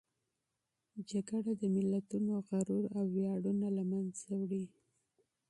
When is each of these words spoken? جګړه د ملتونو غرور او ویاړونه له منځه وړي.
جګړه 1.09 1.51
د 1.61 1.63
ملتونو 1.75 2.31
غرور 2.47 2.83
او 2.97 3.03
ویاړونه 3.15 3.67
له 3.77 3.83
منځه 3.91 4.19
وړي. 4.39 4.63